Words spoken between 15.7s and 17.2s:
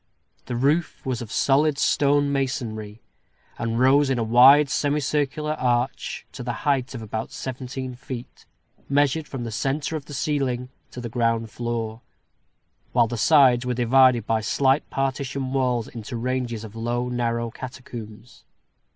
into ranges of low,